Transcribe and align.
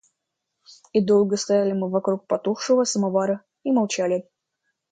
И 0.93 0.99
долго 1.05 1.37
стояли 1.37 1.73
мы 1.73 1.87
вокруг 1.87 2.25
потухшего 2.25 2.85
самовара 2.85 3.41
и 3.61 3.71
молчали. 3.71 4.27